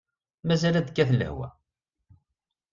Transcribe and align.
Mazal 0.47 0.75
ad 0.77 0.85
tekkat 0.87 1.09
lehwa! 1.15 1.47